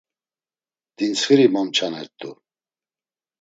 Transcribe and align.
Dintsxiri 0.97 1.47
momçanert̆u! 1.53 2.31